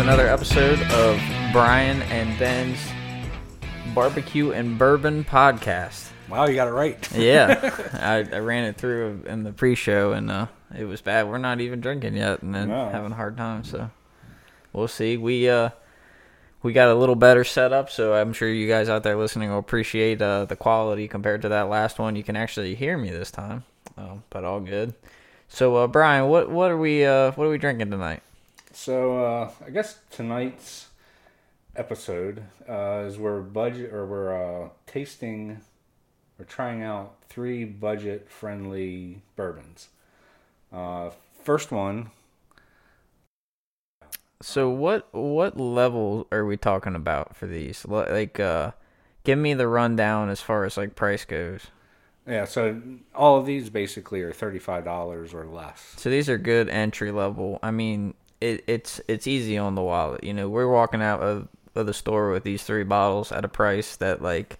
[0.00, 2.78] welcome back to another episode of Brian and Ben's
[3.94, 6.10] Barbecue and Bourbon Podcast.
[6.28, 7.12] Wow, you got it right.
[7.16, 11.28] Yeah, I, I ran it through in the pre-show and uh, it was bad.
[11.28, 12.88] We're not even drinking yet, and then No.
[12.88, 13.62] having a hard time.
[13.64, 13.90] So
[14.72, 15.16] we'll see.
[15.18, 15.70] We uh
[16.62, 19.58] we got a little better setup, so I'm sure you guys out there listening will
[19.58, 22.16] appreciate uh, the quality compared to that last one.
[22.16, 23.64] You can actually hear me this time,
[23.98, 24.94] um, but all good.
[25.48, 28.22] So uh, Brian, what what are we uh, what are we drinking tonight?
[28.80, 30.88] So uh, I guess tonight's
[31.76, 34.32] episode uh, is we're budget or we're
[34.64, 35.60] uh, tasting
[36.38, 39.88] or trying out three budget-friendly bourbons.
[40.72, 41.10] Uh,
[41.44, 42.10] first one,
[44.42, 47.84] So what what level are we talking about for these?
[47.86, 48.72] Like, uh,
[49.24, 51.66] give me the rundown as far as like price goes.
[52.26, 52.44] yeah.
[52.44, 52.80] So
[53.14, 55.94] all of these basically are thirty-five dollars or less.
[55.96, 57.58] So these are good entry level.
[57.62, 60.24] I mean, it, it's it's easy on the wallet.
[60.24, 63.48] You know, we're walking out of, of the store with these three bottles at a
[63.48, 64.58] price that like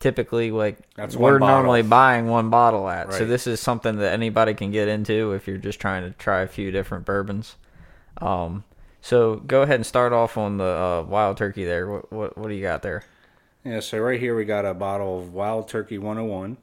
[0.00, 3.12] typically like That's we're normally buying one bottle at.
[3.12, 6.40] So this is something that anybody can get into if you're just trying to try
[6.42, 7.56] a few different bourbons.
[8.20, 8.64] Um,
[9.00, 11.88] so go ahead and start off on the uh, wild turkey there.
[11.88, 13.04] What what what do you got there?
[13.64, 13.80] Yeah.
[13.80, 16.56] So right here we got a bottle of Wild Turkey 101.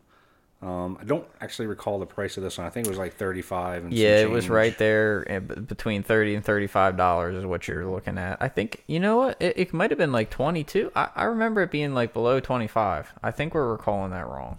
[0.66, 2.66] Um, I don't actually recall the price of this one.
[2.66, 3.83] I think it was like thirty-five.
[3.83, 8.17] And Yeah, it was right there between thirty and thirty-five dollars is what you're looking
[8.17, 8.41] at.
[8.41, 10.91] I think you know what it, it might have been like twenty-two.
[10.95, 13.13] I, I remember it being like below twenty-five.
[13.21, 14.58] I think we're recalling that wrong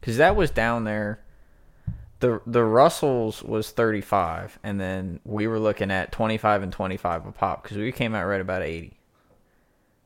[0.00, 1.20] because that was down there.
[2.20, 7.32] The the Russells was thirty-five, and then we were looking at twenty-five and twenty-five a
[7.32, 8.98] pop because we came out right about eighty.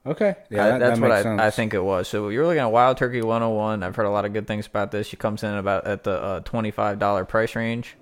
[0.06, 0.36] Okay.
[0.50, 1.46] Yeah, I- that, that's that what I.
[1.46, 2.08] I think it was.
[2.08, 3.82] So you're looking at Wild Turkey 101.
[3.82, 5.06] I've heard a lot of good things about this.
[5.06, 7.97] She comes in about at the uh, $25 price range.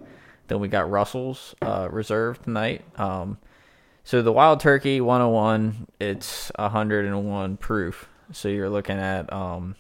[0.49, 2.83] Then we got Russell's uh, Reserve tonight.
[2.99, 3.39] Um,
[4.05, 8.09] so the Wild Turkey 101, it's 101 proof.
[8.33, 9.77] So you're looking at um,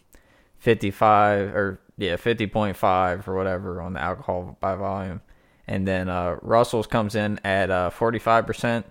[0.60, 5.20] 55 or yeah 50.5 or whatever on the alcohol by volume.
[5.66, 8.84] And then uh, Russell's comes in at uh, 45%.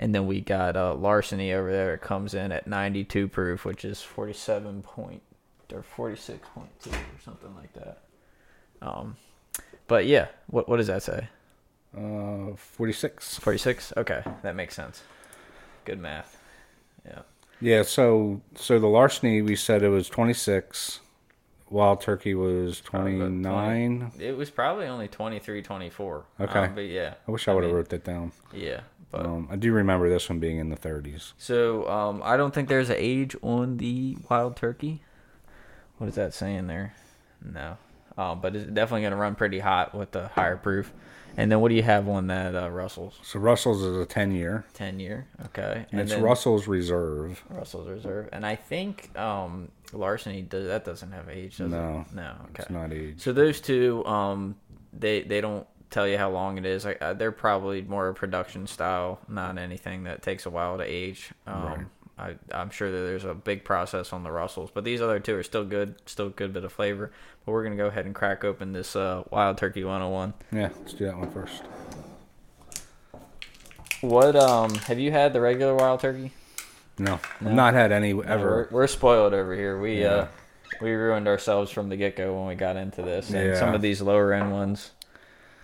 [0.00, 1.92] And then we got uh, Larceny over there.
[1.92, 5.20] It comes in at 92 proof, which is 47 point
[5.72, 6.40] or 46.2
[6.88, 7.98] or something like that.
[8.80, 9.16] Um,
[9.86, 11.28] but yeah, what what does that say?
[11.96, 13.38] Uh, forty-six.
[13.38, 13.92] 46.
[13.96, 15.02] Okay, that makes sense.
[15.84, 16.40] Good math.
[17.04, 17.22] Yeah.
[17.60, 21.00] Yeah, so so the larceny we said it was 26.
[21.68, 24.12] Wild turkey was about 29.
[24.18, 26.24] It was probably only 23, 24.
[26.40, 26.58] Okay.
[26.58, 27.14] Um, but yeah.
[27.28, 28.32] I wish I would have wrote that down.
[28.52, 28.80] Yeah.
[29.10, 31.32] But Um, I do remember this one being in the 30s.
[31.36, 35.02] so um, I don't think there's an age on the wild turkey.
[35.98, 36.94] What is that saying there?
[37.44, 37.76] No.
[38.16, 40.92] Um, but it's definitely going to run pretty hot with the higher proof.
[41.36, 43.18] And then what do you have on that uh, Russell's?
[43.22, 44.64] So Russell's is a 10 year.
[44.74, 45.26] 10 year.
[45.46, 45.86] Okay.
[45.92, 47.42] And it's then Russell's Reserve.
[47.48, 48.28] Russell's Reserve.
[48.32, 52.04] And I think um, Larceny, does, that doesn't have age, does No.
[52.08, 52.14] it?
[52.14, 52.32] No.
[52.50, 52.62] Okay.
[52.62, 53.20] It's not age.
[53.20, 54.56] So those two, um,
[54.92, 56.84] they they don't tell you how long it is.
[56.84, 60.84] Like uh, they're probably more a production style, not anything that takes a while to
[60.84, 61.30] age.
[61.46, 65.18] Um, I I'm sure that there's a big process on the Russells, but these other
[65.20, 67.10] two are still good, still a good bit of flavor.
[67.44, 70.34] But we're gonna go ahead and crack open this uh, Wild Turkey 101.
[70.52, 71.62] Yeah, let's do that one first.
[74.00, 76.32] What um have you had the regular Wild Turkey?
[76.98, 77.52] No, No.
[77.52, 78.68] Not had any No, ever.
[78.70, 79.78] we're, we're spoiled over here.
[79.80, 80.08] We Yeah.
[80.08, 80.28] uh
[80.80, 83.58] we ruined ourselves from the get go when we got into this, and Yeah.
[83.58, 84.90] some of these lower end ones,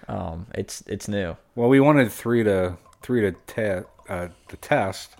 [0.08, 1.36] um, it's it's new.
[1.54, 5.12] Well, we wanted three to three to te- uh, to test.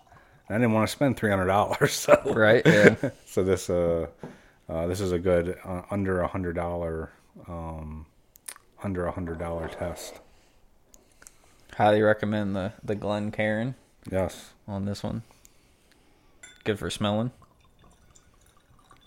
[0.48, 2.62] I didn't want to spend three hundred dollars, so Right?
[2.64, 2.94] Yeah.
[3.26, 4.06] so this uh,
[4.68, 7.10] uh this is a good uh, under a hundred dollar
[7.48, 8.06] um
[8.82, 10.20] under a hundred dollar test.
[11.76, 13.74] Highly recommend the the Glencairn
[14.10, 15.22] Yes, on this one.
[16.64, 17.32] Good for smelling.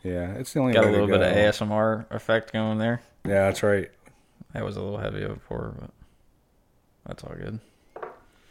[0.04, 1.34] yeah, it's the only Got a little bit of.
[1.34, 3.02] ASMR effect going there.
[3.26, 3.90] Yeah, that's right.
[4.54, 5.92] That was a little heavy of a pour, but
[7.06, 7.60] that's all good.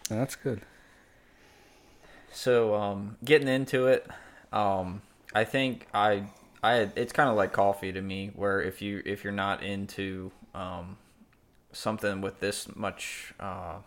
[0.09, 0.61] That's good.
[2.33, 4.07] So, um, getting into it,
[4.53, 5.03] um,
[5.35, 6.29] I think I,
[6.63, 10.31] I, it's kind of like coffee to me, where if you if you're not into
[10.55, 10.99] um,
[11.73, 13.79] something with this much uh,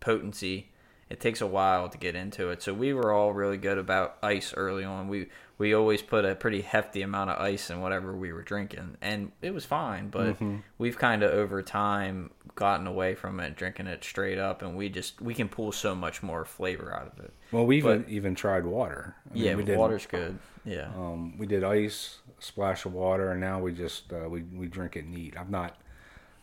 [0.00, 0.68] potency,
[1.10, 2.62] it takes a while to get into it.
[2.62, 5.08] So we were all really good about ice early on.
[5.08, 8.96] We we always put a pretty hefty amount of ice in whatever we were drinking,
[9.00, 10.08] and it was fine.
[10.08, 10.36] But
[10.78, 14.88] we've kind of over time gotten away from it, drinking it straight up, and we
[14.88, 17.32] just we can pull so much more flavor out of it.
[17.52, 19.14] Well, we even even tried water.
[19.30, 19.78] I mean, Yeah, did.
[19.78, 20.38] water's good.
[20.64, 20.88] Yeah.
[20.96, 24.96] Um, we did ice, splash of water, and now we just uh, we we drink
[24.96, 25.36] it neat.
[25.38, 25.76] I've not.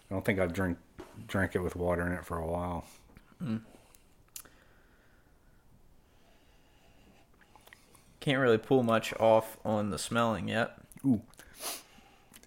[0.10, 0.78] I don't think I've drink
[1.28, 2.86] drank it with water in it for a while.
[8.22, 10.78] Can't really pull much off on the smelling yet.
[11.06, 11.22] Ooh,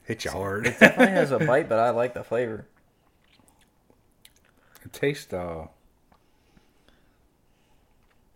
[0.04, 0.66] hit you hard.
[0.68, 2.66] It definitely has a bite, but I like the flavor.
[4.84, 5.66] It tastes uh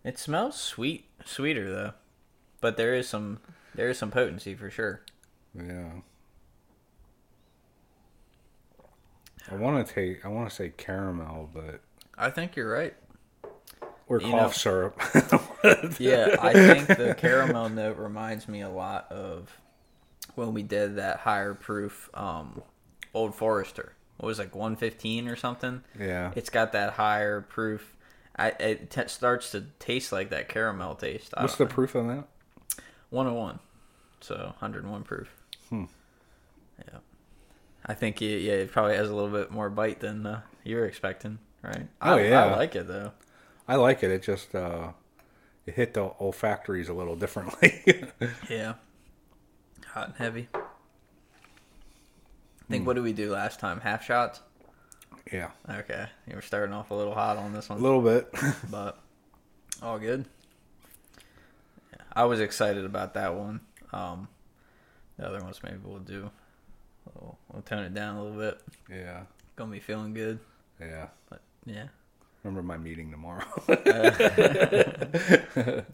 [0.03, 1.93] It smells sweet, sweeter though,
[2.61, 3.39] but there is some
[3.73, 5.01] there is some potency for sure.
[5.55, 5.91] yeah.
[9.51, 11.79] I want to take I want to say caramel, but
[12.17, 12.95] I think you're right.
[14.09, 15.01] Or cough know- syrup.
[15.99, 19.49] Yeah, I think the caramel note reminds me a lot of
[20.35, 22.61] when we did that higher proof um,
[23.13, 23.93] Old Forester.
[24.17, 25.81] What was it, like 115 or something?
[25.97, 26.31] yeah.
[26.35, 27.95] It's got that higher proof.
[28.37, 31.33] I, it t- starts to taste like that caramel taste.
[31.37, 31.69] I What's the know.
[31.71, 32.23] proof on that?
[33.09, 33.59] 101.
[34.21, 35.29] So 101 proof.
[35.69, 35.85] Hmm.
[36.87, 36.99] Yeah.
[37.85, 40.77] I think it, yeah, it probably has a little bit more bite than uh, you
[40.77, 41.87] were expecting, right?
[42.01, 42.45] Oh, I, yeah.
[42.45, 43.11] I like it though.
[43.69, 44.11] I like it.
[44.11, 44.89] It just uh
[45.65, 47.81] it hit the olfactories a little differently.
[48.49, 48.73] Yeah.
[49.93, 50.47] Hot and heavy.
[50.53, 50.61] I
[52.69, 53.79] think what did we do last time?
[53.81, 54.41] Half shots?
[55.31, 55.51] yeah.
[55.69, 56.07] Okay.
[56.27, 57.79] You were starting off a little hot on this one.
[57.79, 58.33] A little bit.
[58.71, 58.99] but
[59.81, 60.25] all good.
[61.93, 63.61] Yeah, I was excited about that one.
[63.93, 64.27] Um,
[65.17, 66.29] the other ones maybe we'll do.
[67.13, 68.61] We'll, we'll tone it down a little bit.
[68.89, 69.21] yeah.
[69.55, 70.39] Gonna be feeling good.
[70.79, 71.07] Yeah.
[71.29, 71.87] But yeah,
[72.43, 73.45] Remember my meeting tomorrow.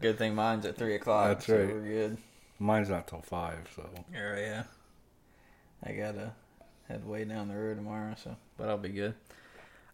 [0.00, 1.28] good thing mine's at three o'clock.
[1.28, 1.66] That's so right.
[1.66, 2.18] We're good.
[2.58, 4.62] Mine's not till five, so Yeah, yeah.
[5.84, 6.32] I gotta
[6.88, 9.14] head way down the road tomorrow, so but I'll be good.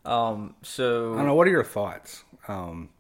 [0.05, 1.35] Um, so I don't know.
[1.35, 2.25] What are your thoughts?
[2.49, 2.91] Um,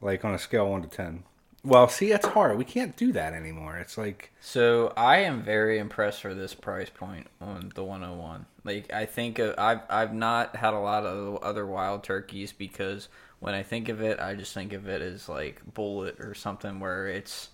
[0.00, 1.24] like on a scale one to ten.
[1.66, 2.58] Well, see, it's hard.
[2.58, 3.76] We can't do that anymore.
[3.78, 8.46] It's like So I am very impressed for this price point on the 101.
[8.62, 13.08] Like I think uh, I've I've not had a lot of other wild turkeys because
[13.40, 16.78] when I think of it, I just think of it as like bullet or something
[16.78, 17.48] where it's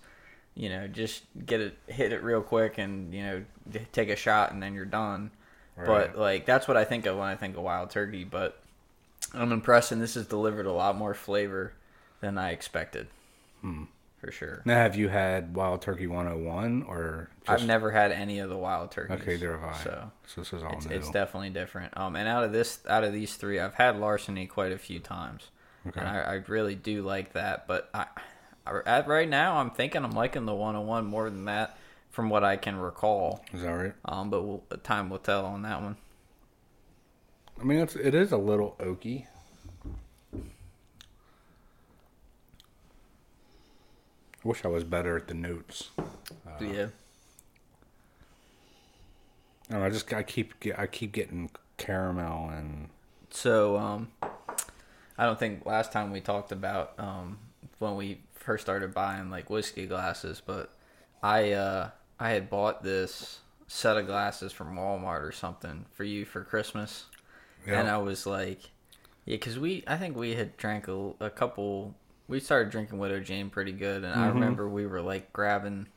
[0.53, 3.43] you know just get it hit it real quick and you know
[3.93, 5.31] take a shot and then you're done.
[5.87, 8.25] But like that's what I think of when I think of wild turkey.
[8.25, 8.59] But
[9.33, 11.73] I'm impressed, and this has delivered a lot more flavor
[12.21, 13.07] than I expected.
[14.23, 14.61] For sure.
[14.63, 18.57] now, have you had Wild Turkey 101 or just I've never had any of the
[18.57, 19.19] wild turkeys.
[19.21, 19.35] okay?
[19.35, 19.83] There have I.
[19.83, 20.95] So So this is all it's, new.
[20.95, 21.97] it's definitely different.
[21.97, 24.99] Um, and out of this, out of these three, I've had larceny quite a few
[24.99, 25.49] times,
[25.87, 25.99] Okay.
[25.99, 27.67] and I, I really do like that.
[27.67, 28.05] But I,
[28.65, 31.77] I, at right now, I'm thinking I'm liking the 101 more than that,
[32.09, 33.43] from what I can recall.
[33.53, 33.93] is that right?
[34.05, 35.97] Um, but we'll, time will tell on that one.
[37.59, 39.27] I mean, it's it is a little oaky.
[44.43, 45.89] I wish I was better at the notes.
[45.95, 46.87] But yeah,
[49.69, 52.89] I, know, I just I keep I keep getting caramel and
[53.29, 54.11] So, um,
[55.17, 57.39] I don't think last time we talked about um,
[57.79, 60.71] when we first started buying like whiskey glasses, but
[61.21, 61.89] I uh,
[62.19, 67.05] I had bought this set of glasses from Walmart or something for you for Christmas,
[67.65, 68.59] and I was like,
[69.25, 71.95] yeah, because we I think we had drank a, a couple.
[72.33, 74.33] We started drinking Widow Jane pretty good, and I Mm-hmm.
[74.39, 75.87] remember we were like grabbing.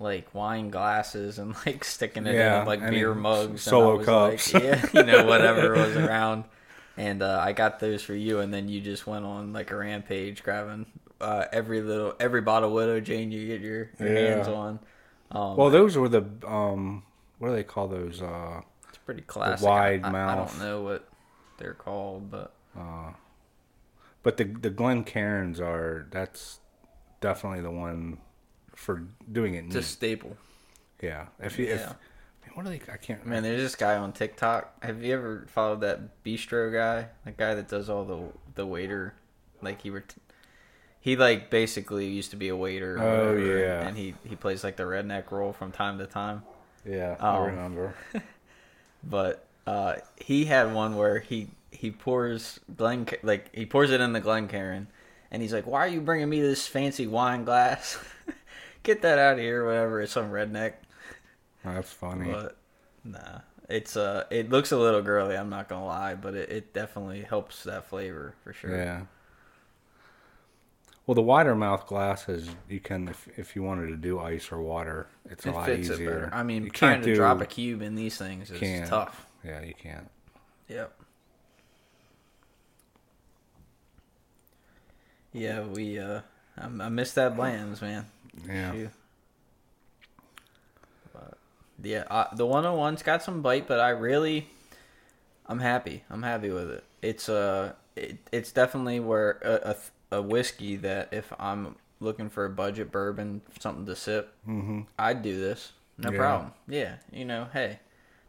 [0.00, 4.54] Like wine glasses and like sticking it Yeah, in like beer mugs, solo cups.
[4.54, 6.44] Like, yeah, you know whatever was around
[6.96, 9.76] and uh, I got those for you, and then you just went on like a
[9.76, 10.86] rampage, grabbing
[11.20, 14.34] uh, every little every bottle of Widow Jane you get your, your Yeah.
[14.36, 14.78] hands on.
[15.32, 17.02] Um, well, those were the um,
[17.38, 18.22] what do they call those?
[18.22, 19.66] Uh, it's pretty classic.
[19.66, 21.08] wide I, I- I, don't know what
[21.58, 22.52] they're called, but
[24.28, 26.58] but the the Glencairns are that's
[27.22, 28.18] definitely the one
[28.76, 29.74] for doing it.
[29.74, 30.36] a staple.
[31.00, 31.92] yeah, if you if Yeah.
[32.52, 32.82] what are they?
[32.92, 33.24] I can't.
[33.24, 34.84] Man, there's this guy on TikTok.
[34.84, 37.08] Have you ever followed that bistro guy?
[37.24, 38.20] The guy that does all the
[38.54, 39.14] the waiter,
[39.62, 40.04] like he were.
[41.00, 42.98] he like basically used to be a waiter.
[43.00, 43.88] Oh, whatever, yeah.
[43.88, 46.42] and he he plays like the redneck role from time to time.
[46.84, 47.28] Yeah, Oh.
[47.44, 47.94] I remember.
[49.02, 54.12] but uh, he had one where he he pours Glen like he pours it in
[54.12, 54.88] the Glencairn,
[55.30, 57.98] and he's like, "Why are you bringing me this fancy wine glass?
[58.82, 60.00] Get that out of here!" Whatever.
[60.00, 60.74] It's some redneck,
[61.64, 62.30] That's funny.
[62.30, 62.56] but
[63.04, 63.40] nah.
[63.68, 65.36] It's uh, it looks a little girly.
[65.36, 68.74] I'm not gonna lie, but it, it definitely helps that flavor for sure.
[68.74, 69.02] Yeah.
[71.06, 74.60] Well, the wider mouth glasses, you can if if you wanted to do ice or
[74.60, 76.10] water, it's a It lot fits it easier.
[76.10, 76.30] better.
[76.34, 79.26] I mean, You trying can't to do- drop a cube in these things is tough.
[79.44, 80.10] Yeah, you can't.
[80.68, 80.97] Yep.
[85.32, 86.20] Yeah, we uh,
[86.56, 88.06] I, I miss that Blanton's man.
[88.46, 88.72] Yeah.
[88.72, 88.90] Shoot.
[91.12, 91.38] But,
[91.82, 94.48] yeah, uh, the 101's got some bite, but I really,
[95.46, 96.04] I'm happy.
[96.10, 96.84] I'm happy with it.
[97.02, 99.70] It's uh, it, it's definitely where a,
[100.12, 104.82] a a whiskey that if I'm looking for a budget bourbon, something to sip, Mm-hmm.
[104.98, 105.72] I'd do this.
[105.98, 106.16] No Yeah.
[106.18, 106.52] problem.
[106.68, 107.80] Yeah, you know, hey,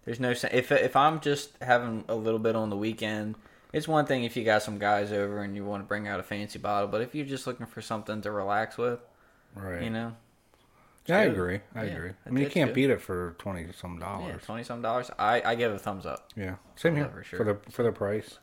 [0.05, 3.35] there's no if if I'm just having a little bit on the weekend,
[3.73, 6.19] it's one thing if you got some guys over and you want to bring out
[6.19, 8.99] a fancy bottle, but if you're just looking for something to relax with,
[9.55, 9.81] Right.
[9.83, 10.15] you know,
[11.05, 11.61] yeah, I agree.
[11.73, 12.11] I Yeah, agree.
[12.25, 14.43] I mean, you can't it's beat it for twenty some yeah, dollars.
[14.43, 16.29] twenty some dollars, I I give it a thumbs up.
[16.35, 16.55] Yeah.
[16.75, 18.37] Same here Yeah, for for, the for the price.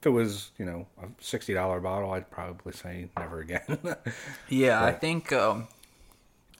[0.00, 3.78] If it was, you know, a sixty dollar bottle, I'd probably say never again.
[4.48, 5.68] Yeah, I think um,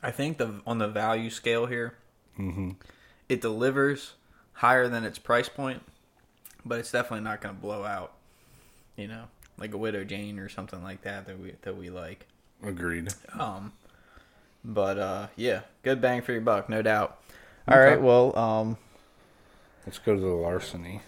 [0.03, 1.95] I think the on the value scale here,
[3.29, 4.15] it delivers
[4.55, 5.83] higher than its price point,
[6.65, 8.13] but it's definitely not going to blow out.
[8.97, 9.25] You know,
[9.59, 12.27] like a Widow Jane or something like that that we that we like.
[12.63, 13.09] Agreed.
[13.39, 13.73] Um,
[14.65, 17.19] but uh, yeah, good bang for your buck, no doubt.
[17.69, 17.91] All Okay.
[17.93, 18.77] right, well, um,
[19.87, 21.01] Let's go to the larceny.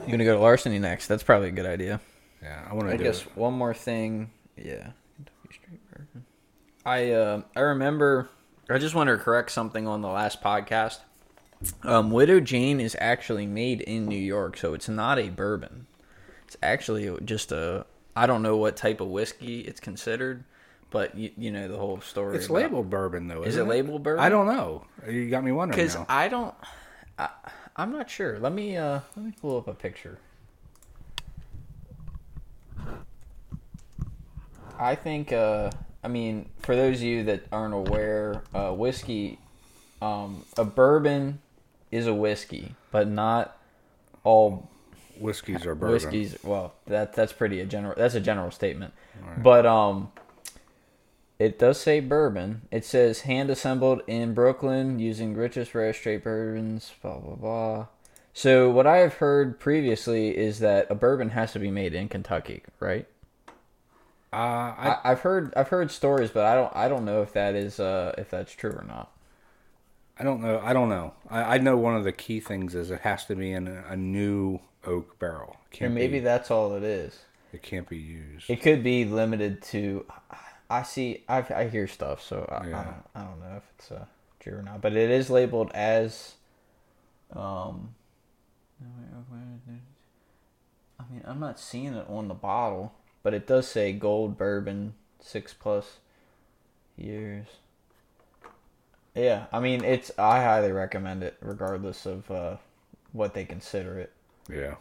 [0.00, 1.08] you're gonna go to larceny next.
[1.08, 2.00] That's probably a good idea.
[2.42, 3.36] Yeah, I want to I guess it.
[3.36, 4.30] one more thing.
[4.56, 4.90] Yeah.
[5.16, 6.24] Kentucky Straight Bourbon.
[6.86, 8.28] I uh, I remember.
[8.68, 10.98] I just want to correct something on the last podcast.
[11.82, 15.86] Um, Widow Jane is actually made in New York, so it's not a bourbon.
[16.46, 17.84] It's actually just a.
[18.16, 20.44] I don't know what type of whiskey it's considered,
[20.90, 22.36] but you, you know the whole story.
[22.36, 23.42] It's about- labeled bourbon though.
[23.42, 24.24] Is isn't it labeled bourbon?
[24.24, 24.84] I don't know.
[25.08, 25.96] You got me wondering because.
[26.08, 26.54] I don't.
[27.18, 27.28] I,
[27.76, 28.38] I'm not sure.
[28.38, 30.18] Let me uh let me pull up a picture.
[34.78, 35.70] I think uh
[36.02, 39.38] I mean for those of you that aren't aware, uh, whiskey,
[40.00, 41.40] um, a bourbon
[41.90, 43.56] is a whiskey, but not
[44.24, 44.68] all
[45.18, 45.92] Whiskeys are bourbon.
[45.92, 46.36] whiskeys.
[46.42, 47.94] Well, that that's pretty a general.
[47.96, 48.94] That's a general statement.
[49.36, 50.12] But um,
[51.38, 52.62] it does say bourbon.
[52.70, 56.92] It says hand assembled in Brooklyn using richest rare straight bourbons.
[57.02, 57.86] Blah blah blah.
[58.32, 62.08] So what I have heard previously is that a bourbon has to be made in
[62.08, 63.06] Kentucky, right?
[64.32, 67.32] Uh, I, I, I've heard I've heard stories, but I don't I don't know if
[67.32, 69.10] that is uh if that's true or not.
[70.20, 70.60] I don't know.
[70.62, 71.14] I don't know.
[71.30, 73.84] I, I know one of the key things is it has to be in a,
[73.88, 75.56] a new oak barrel.
[75.70, 77.18] Can't maybe be, that's all it is.
[77.54, 78.50] it can't be used.
[78.50, 80.04] It could be limited to.
[80.68, 81.24] I see.
[81.26, 83.02] I I hear stuff, so I, I don't.
[83.14, 84.04] I don't know if it's uh,
[84.40, 84.82] true or not.
[84.82, 86.34] But it is labeled as.
[87.34, 87.94] Um.
[90.98, 94.92] I mean, I'm not seeing it on the bottle, but it does say gold bourbon
[95.18, 95.96] six plus
[96.96, 97.46] years.
[99.14, 100.10] Yeah, I mean, it's.
[100.18, 102.56] I highly recommend it, regardless of uh,
[103.12, 104.12] what they consider it.
[104.52, 104.74] yeah.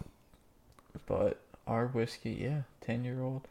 [1.07, 3.47] But our whiskey, yeah, ten year old.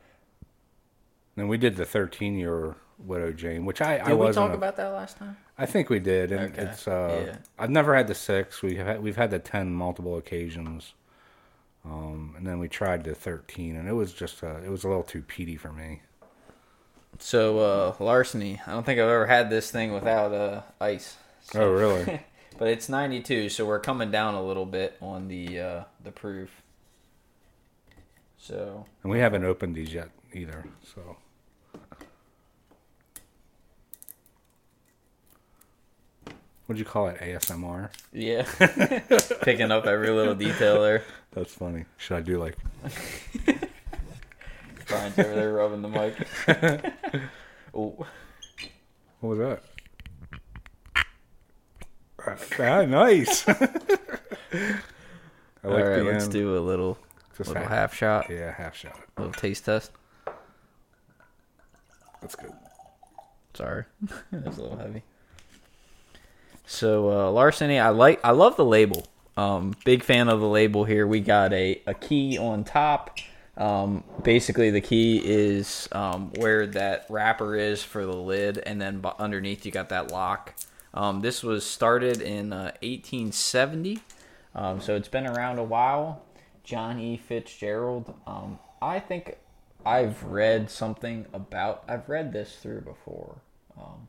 [1.36, 4.46] And we did the 13 year Widow Jane, which I, I Did we wasn't.
[4.46, 5.36] talk a- about that last time?
[5.56, 6.86] I think we did, and Okay, it's.
[6.88, 7.36] Uh, yeah.
[7.58, 8.62] I've never had the six.
[8.62, 10.94] We have had, we've had the 10 multiple occasions,
[11.84, 14.88] um, and then we tried the 13, and it was just uh, it was a
[14.88, 16.02] little too peaty for me.
[17.18, 18.60] So uh, larceny.
[18.66, 21.16] I don't think I've ever had this thing without uh, ice.
[21.42, 22.20] So- Oh, really?
[22.58, 26.50] but it's 92, so we're coming down a little bit on the uh, the proof.
[28.38, 30.64] So and we haven't opened these yet either.
[30.94, 31.16] So
[36.66, 37.18] what'd you call it?
[37.20, 37.90] ASMR.
[38.12, 38.42] yeah,
[39.42, 41.02] picking up every little detail there.
[41.32, 41.84] That's funny.
[41.96, 42.56] Should I do like?
[44.88, 46.14] Brian's over there rubbing the mic.
[47.74, 48.06] oh,
[49.20, 49.62] What was that?
[52.60, 53.46] Ah, nice.
[53.48, 53.54] I
[55.64, 55.96] like right.
[55.96, 56.32] the Let's end.
[56.32, 56.98] do a little
[57.36, 58.98] Just little half, half shot, Yeah, half shot.
[59.16, 59.92] little taste test.
[62.20, 62.52] That's good.
[63.54, 63.84] Sorry,
[64.32, 65.02] that's a little heavy.
[66.66, 68.20] So uh, larceny, I like.
[68.24, 69.06] I love the label.
[69.36, 71.06] Um, big fan of the label here.
[71.06, 73.16] We got a, a key on top.
[73.58, 79.00] Um, basically, the key is um, where that wrapper is for the lid, and then
[79.00, 80.54] bu- underneath you got that lock.
[80.94, 83.98] Um, this was started in uh, 1870,
[84.54, 86.22] um, so it's been around a while.
[86.62, 87.16] John E.
[87.16, 88.14] Fitzgerald.
[88.26, 89.38] Um, I think
[89.84, 91.82] I've read something about.
[91.88, 93.40] I've read this through before,
[93.76, 94.06] um,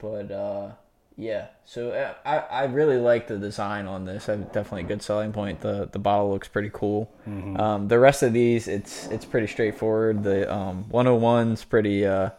[0.00, 0.72] but uh,
[1.16, 1.46] yeah.
[1.64, 4.28] So uh, I I really like the design on this.
[4.28, 5.60] I definitely a good selling point.
[5.60, 7.10] the The bottle looks pretty cool.
[7.26, 10.22] Um, the rest of these, it's it's pretty straightforward.
[10.24, 12.30] The um, 101's pretty uh,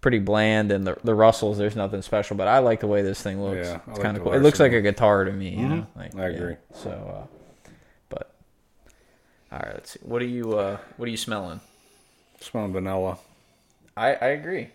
[0.00, 2.36] pretty bland, and the the Russells there's nothing special.
[2.36, 3.66] But I like the way this thing looks.
[3.66, 4.32] Yeah, it's like kind of cool.
[4.32, 5.50] It looks like a guitar to me.
[5.50, 6.52] You know, like I agree.
[6.52, 6.76] yeah.
[6.76, 7.70] So, uh,
[8.08, 8.30] but
[9.52, 10.00] all right, let's see.
[10.02, 11.60] What are you uh, what are you smelling?
[12.40, 13.18] Smelling vanilla.
[13.96, 14.68] I I agree.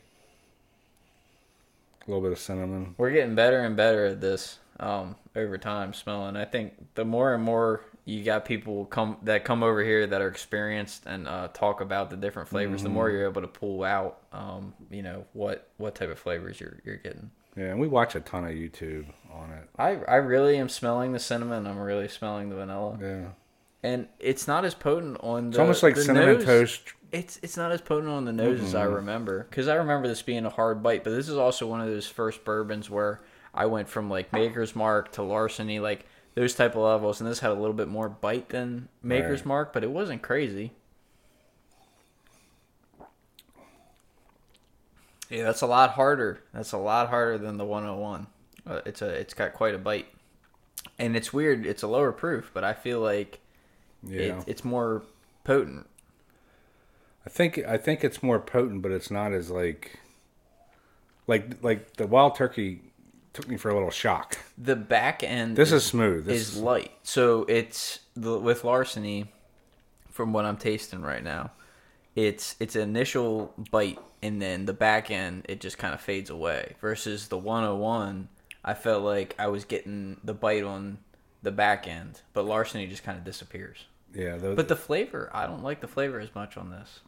[2.06, 2.96] A little bit of cinnamon.
[2.98, 6.36] We're getting better and better at this um, over time smelling.
[6.36, 10.22] I think the more and more you got people come that come over here that
[10.22, 12.84] are experienced and uh, talk about the different flavors.
[12.84, 16.60] The more you're able to pull out, um, you know what what type of flavors
[16.60, 17.32] you're you're getting.
[17.56, 19.70] Yeah, and we watch a ton of YouTube on it.
[19.78, 21.66] I I really am smelling the cinnamon.
[21.66, 23.28] I'm really smelling the vanilla, Yeah,
[23.84, 25.46] and it's not as potent on.
[25.46, 26.46] The, it's almost like the cinnamon nose.
[26.46, 26.94] toast.
[27.12, 30.24] It's it's not as potent on the nose as I remember because I remember this
[30.24, 31.04] being a hard bite.
[31.04, 33.22] But this is also one of those first bourbons where
[33.54, 37.40] I went from like Maker's Mark to Larceny, like those type of levels, and this
[37.40, 39.46] had a little bit more bite than Maker's Right.
[39.46, 40.72] Mark, but it wasn't crazy.
[45.30, 46.42] Yeah, that's a lot harder.
[46.54, 48.28] That's a lot harder than the 101.
[48.66, 50.08] Uh, it's a it's got quite a bite,
[50.98, 51.66] and it's weird.
[51.66, 53.40] It's a lower proof, but I feel like
[54.06, 55.04] Yeah, it, it's more
[55.44, 55.88] potent.
[57.26, 60.00] I think I think it's more potent, but it's not as like
[61.28, 62.82] like like the wild turkey
[63.34, 64.38] took me for a little shock.
[64.58, 65.56] The back end.
[65.56, 66.26] This is smooth.
[66.26, 66.92] This is light.
[67.04, 69.32] So it's the, with larceny,
[70.12, 71.52] from what I'm tasting right now,
[72.16, 76.30] it's it's an initial bite and then the back end it just kind of fades
[76.30, 76.76] away.
[76.80, 78.30] Versus the 101,
[78.64, 81.00] I felt like I was getting the bite on
[81.42, 83.86] the back end, but larceny just kind of disappears.
[84.14, 87.00] Yeah, those, But the flavor, I don't like the flavor as much on this.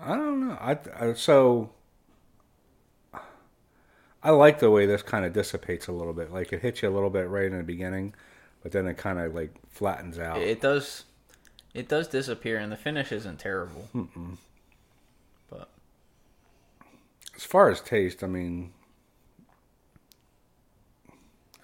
[0.00, 0.54] I don't know.
[0.60, 1.70] I, I so
[4.22, 6.32] I like the way this kind of dissipates a little bit.
[6.32, 8.14] Like it hits you a little bit right in the beginning,
[8.62, 10.38] but then it kind of like flattens out.
[10.38, 11.04] It does,
[11.74, 13.88] it does disappear, and the finish isn't terrible.
[15.50, 15.68] But
[17.36, 18.72] as far as taste, I mean,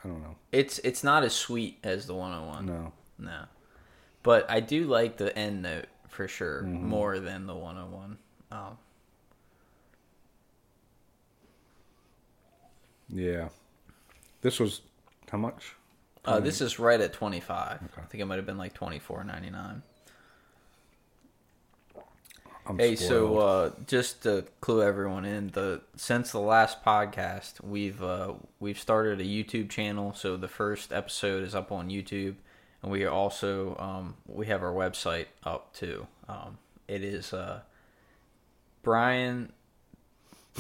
[0.05, 0.37] I don't know.
[0.53, 2.67] it's it's not as sweet as the 101.
[2.67, 3.45] No, No.
[4.25, 8.19] But I do like the end note for sure more than the 101.
[8.51, 8.79] Um,
[13.09, 13.49] yeah,
[14.41, 14.81] this was
[15.31, 15.75] how much?
[16.25, 17.81] uh, this is right at 25.
[17.97, 19.83] I think it might have been like 24.99.
[22.67, 28.03] I'm Hey, so uh, just to clue everyone in, the since the last podcast, we've
[28.03, 30.15] uh, we've started a YouTube channel.
[30.15, 32.37] So the first episode is up on YouTube,
[32.85, 36.07] and we also um, we have our website up too.
[36.29, 37.61] Um, it is uh,
[38.83, 39.53] Brian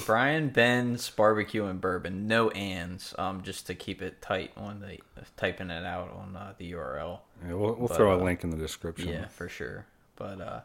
[0.06, 4.98] Brian Ben's barbecue and bourbon, no ands, um, just to keep it tight on the
[5.36, 7.20] typing it out on uh, the URL.
[7.46, 9.10] yeah, we'll, we'll but, throw a uh, link in the description.
[9.10, 9.86] Yeah, for sure.
[10.16, 10.60] But uh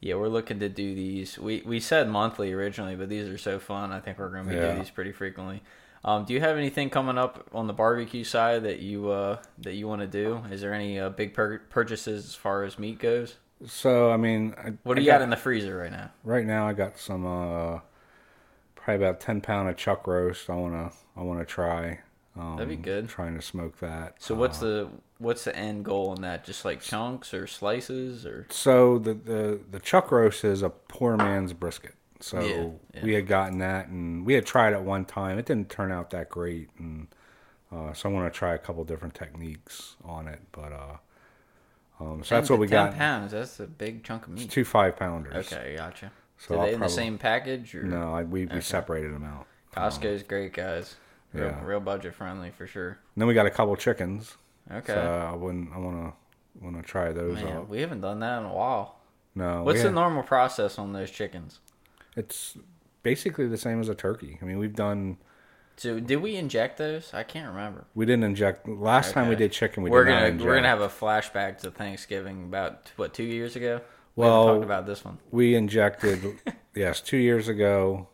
[0.00, 1.36] yeah, we're looking to do these.
[1.38, 3.90] We we said monthly originally, but these are so fun.
[3.92, 4.66] I think we're going to be Yeah.
[4.66, 5.62] doing these pretty frequently.
[6.04, 9.74] Um, do you have anything coming up on the barbecue side that you uh that
[9.74, 10.42] you want to do?
[10.50, 13.36] Is there any uh, big pur- purchases as far as meat goes?
[13.66, 16.10] So I mean, I, What do I you got in the freezer right now?
[16.24, 16.66] right now?
[16.66, 17.80] I got some uh,
[18.74, 20.50] probably about ten pound of chuck roast.
[20.50, 22.00] I wanna I wanna try.
[22.36, 23.08] Um, That'd be good.
[23.08, 24.14] Trying to smoke that.
[24.18, 24.88] So what's the
[25.18, 26.44] what's the end goal in that?
[26.44, 31.16] Just like chunks or slices or So the the the chuck roast is a poor
[31.16, 31.94] man's brisket.
[32.22, 33.04] So Yeah, yeah.
[33.04, 35.38] we had gotten that, and we had tried it one time.
[35.38, 37.08] It didn't turn out that great, and
[37.72, 40.40] uh, so I want to try a couple different techniques on it.
[40.52, 40.96] But uh,
[42.00, 42.96] um, so that's what we 10 got.
[42.96, 43.32] pounds.
[43.32, 44.50] That's a big chunk of meat.
[44.50, 45.52] Two five pounders.
[45.52, 46.12] Okay, gotcha.
[46.38, 49.46] So Are they in the same package or No, I, we we separated them out.
[49.74, 50.96] Costco's great, guys.
[51.32, 51.64] Real, Yeah.
[51.64, 52.88] real budget friendly for sure.
[52.88, 54.36] And then we got a couple chickens.
[54.70, 54.92] Okay.
[54.92, 55.00] So
[55.32, 55.72] I wouldn't.
[55.74, 57.68] I want to want to try those Man, out.
[57.68, 58.96] we haven't done that in a while.
[59.34, 61.60] No, What's the normal process on those chickens?
[62.16, 62.56] It's
[63.02, 64.38] basically the same as a turkey.
[64.40, 65.16] I mean, we've done.
[65.76, 67.12] So did we inject those?
[67.14, 67.86] I can't remember.
[67.94, 68.68] We didn't inject.
[68.68, 70.46] Last time we did chicken, we are did gonna not inject.
[70.46, 73.80] we're gonna have a flashback to Thanksgiving about what two years ago.
[74.14, 75.18] We Well- haven't talked about this one.
[75.30, 76.38] We injected,
[76.74, 78.08] yes, two years ago.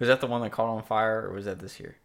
[0.00, 1.96] Was that the one that caught on fire, or was that this year?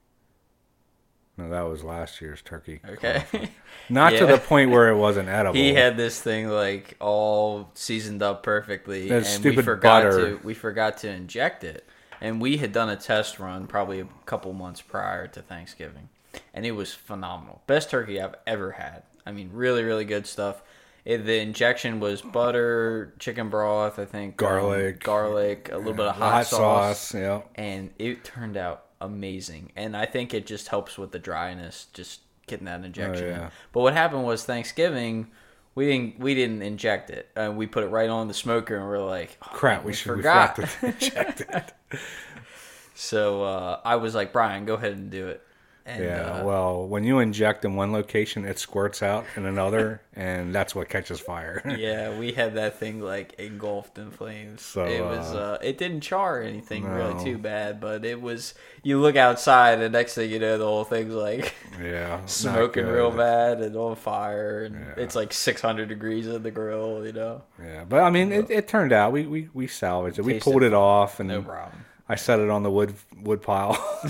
[1.39, 2.82] No, that was last year's turkey.
[2.88, 3.23] Okay.
[3.89, 5.56] Not to the point where it wasn't edible.
[5.56, 10.38] he had this thing like all seasoned up perfectly, That and we forgot butter.
[10.38, 11.86] to we forgot to inject it.
[12.21, 16.10] And we had done a test run probably a couple months prior to Thanksgiving,
[16.54, 17.62] and it was phenomenal.
[17.65, 19.04] Best turkey I've ever had.
[19.25, 20.62] I mean, really, really good stuff.
[21.06, 25.02] It, the injection was butter, chicken broth, I think, um, Garlic.
[25.02, 27.13] garlic, a little bit of hot, hot, sauce, sauce.
[27.13, 27.41] Yeah.
[27.56, 29.71] and it turned out amazing.
[29.75, 33.25] And I think it just helps with the dryness, just getting that injection.
[33.25, 33.31] in.
[33.31, 33.49] yeah.
[33.71, 35.27] But what happened was Thanksgiving,
[35.75, 38.85] we didn't we didn't inject it, and we put it right on the smoker, and
[38.85, 40.57] we're like, oh, Crap, man, we should forgot.
[40.57, 41.99] we forgot to inject it.
[42.95, 45.41] so uh, I was like, Brian, go ahead and do it.
[45.85, 46.21] And, yeah.
[46.41, 50.75] uh, well, when you inject in one location, it squirts out in another, and that's
[50.75, 51.63] what catches fire.
[51.79, 54.61] yeah, we had that thing like engulfed in flames.
[54.61, 56.91] So, it was uh, uh, it didn't char anything no.
[56.91, 60.65] really too bad, but it was you look outside and next thing you know the
[60.65, 62.23] whole thing's like yeah.
[62.27, 65.03] smoking real bad and on fire and Yeah.
[65.03, 67.43] it's like 600 degrees in the grill, you know.
[67.61, 70.21] Yeah, but I mean, it, it turned out we, we, we salvaged it.
[70.25, 71.85] We pulled it off, and No problem.
[72.12, 73.76] I set it on the wood wood pile,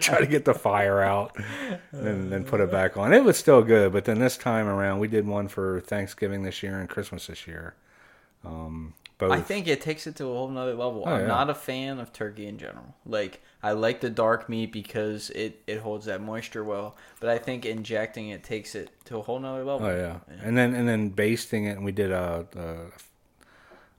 [0.00, 1.34] try to get the fire out,
[1.92, 3.14] and then put it back on.
[3.14, 6.62] It was still good, but then this time around, we did one for Thanksgiving this
[6.62, 7.74] year and Christmas this year.
[8.44, 9.32] Um, both.
[9.32, 11.04] I think it takes it to a whole nother level.
[11.06, 11.26] Oh, I'm yeah.
[11.26, 12.94] not a fan of turkey in general.
[13.06, 17.38] Like I like the dark meat because it, it holds that moisture well, but I
[17.38, 19.86] think injecting it takes it to a whole nother level.
[19.86, 20.18] Oh yeah.
[20.42, 22.46] and then and then basting it, and we did a.
[22.54, 22.66] a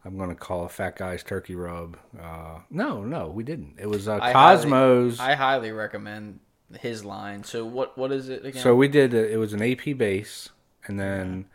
[0.08, 1.98] I'm gonna call a fat guy's turkey rub.
[2.18, 3.76] Uh, no, no, we didn't.
[3.78, 5.18] It was uh, I Kosmos.
[5.18, 6.40] Highly, I highly recommend
[6.80, 7.44] his line.
[7.44, 8.62] So what what is it again?
[8.62, 9.14] So we did.
[9.14, 10.50] It was an AP base,
[10.86, 11.46] and then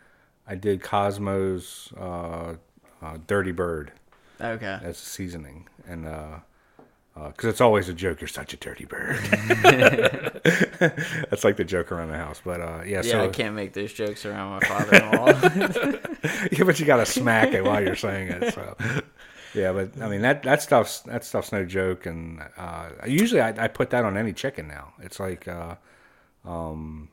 [0.47, 2.57] I did Kosmos uh,
[3.03, 3.91] uh, Dirty Bird
[4.39, 4.77] okay.
[4.83, 6.05] as a seasoning, and
[7.15, 8.21] because it's always a joke.
[8.21, 9.17] You're such a dirty bird.
[11.29, 12.41] That's like the joke around the house.
[12.43, 15.27] But uh, yeah, Yeah, so I can't make those jokes around my father-in-law.
[16.51, 18.53] yeah, but you got to smack it while you're saying it.
[18.53, 18.75] So
[19.53, 22.07] yeah, but I mean that that stuff's that stuff's no joke.
[22.07, 24.93] And uh, usually I, I put that on any chicken now.
[24.99, 25.75] It's like uh,
[26.45, 27.09] um,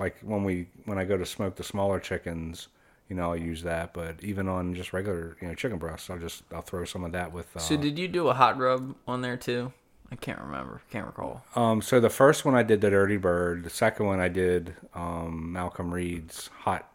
[0.00, 2.68] like when we when I go to smoke the smaller chickens,
[3.08, 3.92] you know, I'll use that.
[3.92, 7.12] But even on just regular you know chicken breasts, I'll just I'll throw some of
[7.12, 7.56] that with.
[7.56, 9.72] Uh, so did you do a hot rub on there too?
[10.10, 10.80] I can't remember.
[10.90, 11.42] Can't recall.
[11.56, 13.64] Um, so the first one I did the Dirty Bird.
[13.64, 16.88] The second one I did um, Malcolm Reed's hot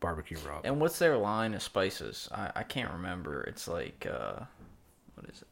[0.00, 0.64] barbecue rub.
[0.64, 2.28] And what's their line of spices?
[2.32, 3.42] I, I can't remember.
[3.42, 4.44] It's like uh,
[5.14, 5.48] what is it?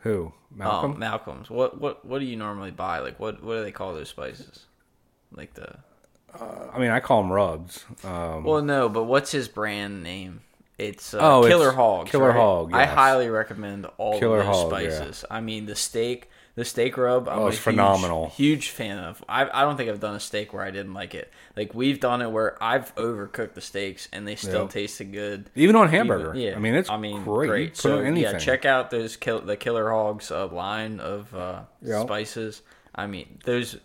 [0.00, 0.92] Who Malcolm?
[0.92, 1.50] Um, Malcolm's.
[1.50, 3.00] What what what do you normally buy?
[3.00, 4.66] Like what what do they call those spices?
[5.32, 5.76] Like the
[6.40, 7.84] I mean, I call them rubs.
[8.04, 10.40] Um, well, no, but what's his brand name?
[10.78, 12.10] It's uh, Oh, Killer it's Hogs.
[12.10, 12.36] Killer right?
[12.36, 14.90] Hog, I highly recommend all Killer of those Hog, yeah.
[14.90, 15.24] spices.
[15.30, 17.28] I mean, the steak, the steak rub.
[17.28, 18.30] I'm Oh, a it's huge, phenomenal.
[18.30, 19.22] Huge fan of.
[19.28, 21.30] I I don't think I've done a steak where I didn't like it.
[21.56, 24.68] Like we've done it where I've overcooked the steaks and they still Yeah.
[24.68, 25.50] tasted good.
[25.54, 26.30] even on hamburger.
[26.34, 27.48] Even- yeah, I mean, it's I mean, great.
[27.48, 27.76] great.
[27.76, 28.32] So anything.
[28.32, 32.00] yeah, check out those kill the Killer Hogs uh, line of uh, Yeah.
[32.02, 32.62] spices.
[32.94, 33.76] I mean, those.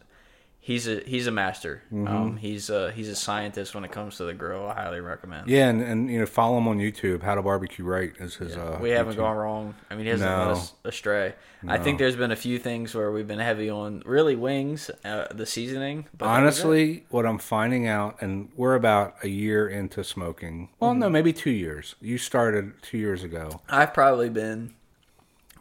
[0.68, 1.82] He's a he's a master.
[1.94, 2.08] Mm-hmm.
[2.10, 4.68] Um, he's a he's a scientist when it comes to the grill.
[4.68, 5.48] I highly recommend.
[5.48, 7.24] Yeah, and, and you know, follow him on YouTube.
[7.24, 8.58] How to barbecue right is his.
[8.58, 9.18] Uh, we haven't YouTube.
[9.18, 9.76] gone wrong.
[9.90, 10.38] I mean, he hasn't No.
[10.40, 11.36] led us astray.
[11.70, 15.28] I think there's been a few things where we've been heavy on really wings, uh,
[15.34, 16.06] the seasoning.
[16.18, 16.66] But that was it.
[16.66, 20.68] Honestly, what I'm finding out, and we're about a year into smoking.
[20.82, 21.00] Well, Mm-hmm.
[21.00, 21.96] no, maybe two years.
[22.02, 23.62] You started two years ago.
[23.70, 24.74] I've probably been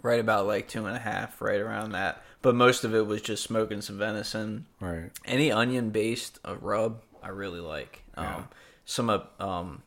[0.03, 2.23] right about like two and a half, right around that.
[2.47, 4.67] But most of it was just smoking some venison.
[4.79, 5.11] Right.
[5.25, 8.05] Any onion based uh, rub, I really like.
[8.17, 8.47] Um,
[8.85, 9.83] Some of um,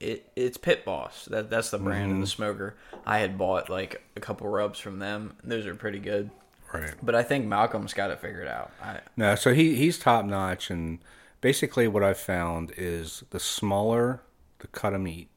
[0.00, 1.24] it it's Pit Boss.
[1.30, 2.14] That that's the brand Mm-hmm.
[2.16, 2.76] of the smoker.
[3.06, 5.32] I had bought like a couple rubs from them.
[5.42, 6.30] Those are pretty good.
[6.74, 6.92] Right.
[7.02, 8.70] But I think Malcolm's got it figured out.
[8.82, 10.98] I, No, so he he's top notch, and
[11.40, 14.20] basically what I've found is the smaller
[14.58, 15.30] the cut of meat,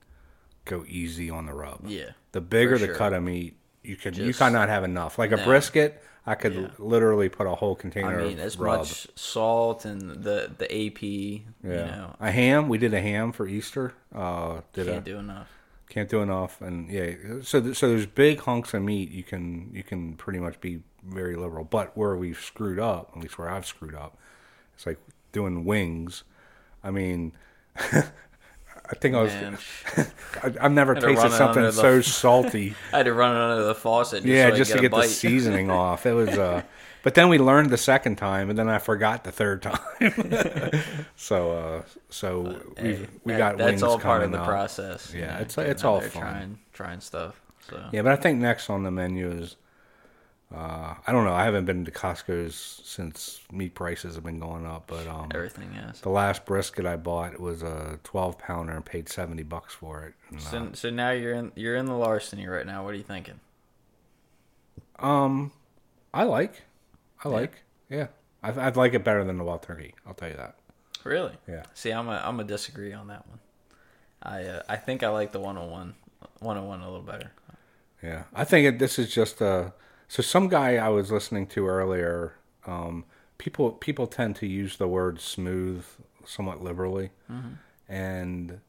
[0.65, 1.87] go easy on the rub.
[1.87, 2.09] yeah.
[2.33, 5.17] The bigger For the cut of meat, you could you Just- cannot have enough.
[5.19, 5.45] Like a No.
[5.45, 6.67] brisket, I could Yeah.
[6.79, 8.19] literally put a whole container.
[8.19, 8.79] I mean, as rub.
[8.79, 11.03] much salt and the the AP,
[11.63, 11.69] yeah.
[11.69, 12.69] you know, A ham.
[12.69, 13.93] We did a ham for Easter.
[14.15, 15.49] Uh, did can't a, do enough.
[15.89, 17.11] can't do enough, and yeah.
[17.41, 19.11] So th- so there's big hunks of meat.
[19.11, 21.65] You can you can pretty much be very liberal.
[21.65, 24.17] But where we've screwed up, at least where I've screwed up,
[24.75, 24.99] it's like
[25.33, 26.23] doing wings.
[26.83, 27.33] I mean.
[28.93, 29.31] I think I was.
[30.43, 32.75] I, I've never Had to tasted run it something under the- so salty.
[32.93, 34.19] I had to run it under the faucet.
[34.23, 36.05] Just yeah, so I just could to get, the seasoning off.
[36.05, 36.29] It was.
[36.29, 36.61] uh
[37.01, 39.79] But then we learned the second time, and then I forgot the third time.
[41.15, 44.47] so, uh so we we that- got that's wings all part of coming the up.
[44.47, 45.11] process.
[45.13, 46.21] Yeah, it's- getting it's out all there fun.
[46.21, 47.41] Trying trying stuff.
[47.69, 49.55] So Yeah, but I think next on the menu is.
[50.53, 51.33] Uh, I don't know.
[51.33, 55.73] I haven't been to Costco's since meat prices have been going up, but um, everything
[55.73, 56.01] is.
[56.01, 60.13] the last brisket I bought was a twelve pounder and paid seventy bucks for it.
[60.29, 62.83] And, uh, So, so now you're in you're in the larceny right now.
[62.83, 63.39] What are you thinking?
[64.99, 65.51] Um,
[66.13, 66.61] I like,
[67.23, 68.07] I like, yeah,
[68.43, 69.95] I I like it better than the wild turkey.
[70.05, 70.55] I'll tell you that.
[71.03, 71.33] Really?
[71.47, 71.63] Yeah.
[71.73, 73.39] See, I'm a I'm a disagree on that one.
[74.21, 75.95] I uh, I think I like the 101
[76.39, 77.31] 101 a little better.
[78.01, 79.73] Yeah, I think it, this is just a.
[80.13, 82.35] So some guy I was listening to earlier.
[82.67, 83.03] Um,
[83.39, 85.83] people people tend to use the word smooth
[86.23, 87.09] somewhat liberally,
[87.89, 88.59] and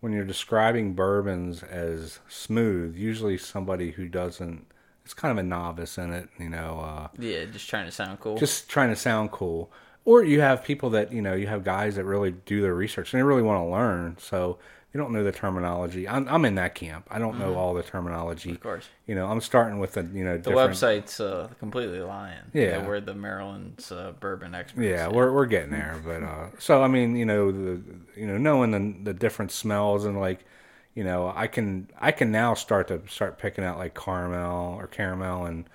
[0.00, 4.64] when you're describing bourbons as smooth, usually somebody who doesn't
[5.04, 6.80] it's kind of a novice in it, you know.
[6.80, 8.38] Uh, Yeah, just trying to sound cool.
[8.38, 9.70] just trying to sound cool.
[10.06, 13.12] Or you have people that you know, you have guys that really do their research
[13.12, 14.16] and they really want to learn.
[14.18, 14.56] So
[14.94, 16.08] they don't know the terminology.
[16.08, 17.08] I'm, I'm in that camp.
[17.10, 18.50] I don't know all the terminology.
[18.50, 18.56] Mm-hmm.
[18.56, 18.88] of course.
[19.08, 22.38] You know, I'm starting with a you know The different, website's uh, completely lying.
[22.52, 22.78] Yeah.
[22.78, 24.86] That we're the Maryland's uh, bourbon experts.
[24.86, 27.80] Yeah, we're we're getting there, but uh, so I mean, you know, the
[28.14, 30.44] you know, knowing the the different smells and like,
[30.94, 34.86] you know, I can I can now start to start picking out like caramel or
[34.86, 35.68] caramel and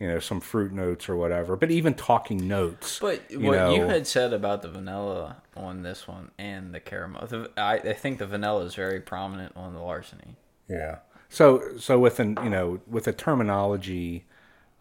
[0.00, 1.56] you know some fruit notes or whatever.
[1.56, 6.08] But even talking notes, But you what you had said about the vanilla on this
[6.08, 9.80] one and the caramel, the, I, I think the vanilla is very prominent on the
[9.80, 10.36] larceny.
[10.68, 10.98] Yeah.
[11.28, 14.24] So so with an you know with a terminology,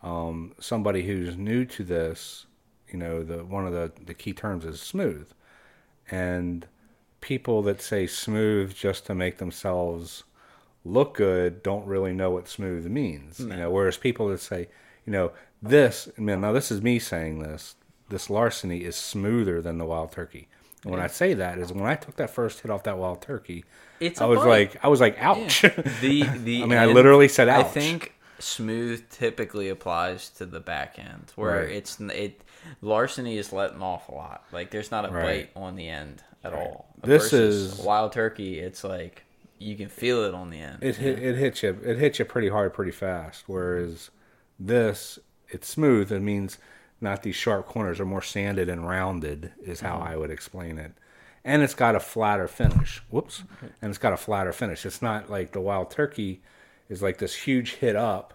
[0.02, 2.46] um, somebody who's new to this,
[2.90, 5.30] you know, the one of the the key terms is smooth,
[6.10, 6.66] and
[7.22, 10.24] people that say smooth just to make themselves
[10.86, 13.40] look good don't really know what smooth means.
[13.40, 14.70] You know, whereas people that say,
[15.10, 17.76] you know, this now this is me saying this.
[18.10, 20.48] This larceny is smoother than the wild turkey.
[20.84, 23.22] And when I say that is when I took that first hit off that wild
[23.24, 23.66] turkey,
[24.00, 24.48] It's I was bite.
[24.48, 25.62] like, I was like, ouch.
[26.02, 27.66] The the I mean, I literally said ouch.
[27.66, 31.72] I think smooth typically applies to the back end, where Right.
[31.72, 32.42] it's it
[32.82, 34.44] larceny is letting off a lot.
[34.52, 35.54] Like there's not a Right.
[35.54, 36.88] bite on the end at all.
[37.04, 38.60] This is- wild turkey.
[38.60, 39.24] It's like
[39.58, 40.78] you can feel it on the end.
[40.84, 44.10] it hit, it hits you it hits you pretty hard pretty fast whereas
[44.60, 45.20] this
[45.50, 46.58] it's smooth it means
[47.02, 50.10] not these sharp corners are more sanded and rounded is how mm-hmm.
[50.10, 50.94] i would explain it.
[51.46, 53.02] And it's got a flatter finish.
[53.10, 53.44] Whoops.
[53.82, 54.86] And it's got a flatter finish.
[54.86, 56.42] It's not like the wild turkey
[56.90, 58.34] is like this huge hit up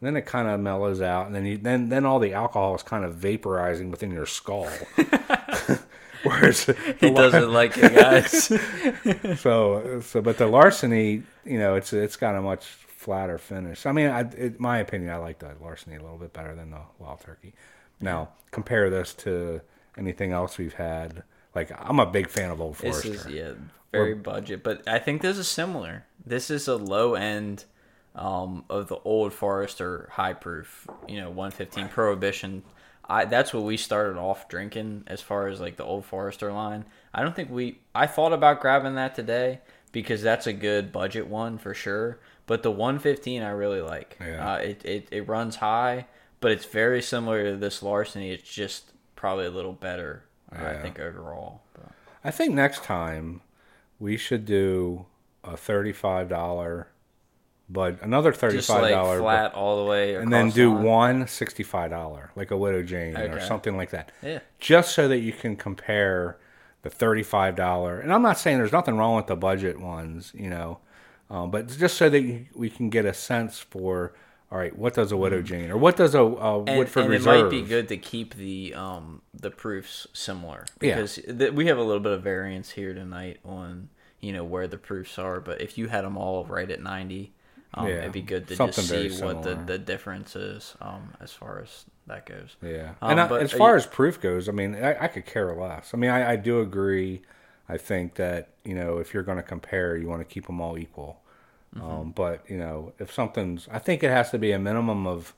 [0.00, 2.74] and then it kind of mellows out and then you then then all the alcohol
[2.74, 4.68] is kind of vaporizing within your skull.
[6.24, 6.66] Whereas
[7.00, 8.44] he doesn't like it, guys.
[9.40, 12.66] so so but the larceny you know it's it's got a much
[13.02, 16.32] flatter finish i mean I, in my opinion i like the larceny a little bit
[16.32, 17.54] better than the wild turkey
[18.00, 19.60] now compare this to
[19.96, 21.22] anything else we've had
[21.54, 23.52] like i'm a big fan of old This forester is yeah,
[23.92, 26.06] very budget, but I think this is similar.
[26.24, 27.64] This is a low end
[28.14, 32.62] um, of the old Forester high proof, you know, 115 Prohibition.
[33.08, 36.84] I that's what we started off drinking as far as like the old Forester line.
[37.12, 37.80] I don't think we.
[37.94, 39.60] I thought about grabbing that today
[39.92, 42.18] because that's a good budget one for sure.
[42.46, 44.16] But the 115 I really like.
[44.20, 44.52] Yeah.
[44.54, 46.06] Uh, it, it it runs high,
[46.40, 48.30] but it's very similar to this Larceny.
[48.30, 50.24] It's just probably a little better.
[50.50, 51.62] I think overall.
[51.72, 51.92] But.
[52.24, 53.40] i think next time
[53.98, 55.06] we should do
[55.44, 56.84] a $35
[57.70, 60.84] but another $35 like bu- flat all the way, and then do line.
[60.84, 65.32] one $65 like a widow jane or something like that Yeah, just so that you
[65.32, 66.36] can compare
[66.82, 68.00] the thirty-five dollar.
[68.00, 70.80] And I'm not saying there's nothing wrong with the budget ones, you know,
[71.32, 74.12] um, but just so that we can get a sense for,
[74.50, 77.14] all right, what does a Widow Jane or what does a, a and, Woodford and
[77.14, 77.44] it Reserve?
[77.44, 80.94] might be good to keep the um the proofs similar Yeah.
[80.96, 83.88] because th- we have a little bit of variance here tonight on
[84.20, 85.40] you know where the proofs are.
[85.40, 87.32] But if you had them all right at ninety.
[87.74, 91.14] Um, Yeah, it'd be good to something just see what the, the difference is um,
[91.22, 92.54] as far as that goes.
[92.62, 95.24] Yeah, Um, and I, as far you- as proof goes, I mean, I, I could
[95.24, 95.92] care less.
[95.94, 97.22] I mean, I, I do agree.
[97.70, 100.60] I think that you know, if you're going to compare, you want to keep them
[100.60, 101.21] all equal.
[101.74, 101.84] Mm-hmm.
[101.90, 105.34] Um, but you know, if something's, I think it has to be a minimum of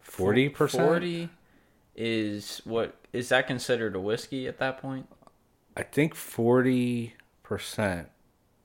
[0.00, 0.86] forty percent.
[0.86, 1.28] Forty
[1.96, 5.08] is what is that considered a whiskey at that point?
[5.76, 8.08] I think forty percent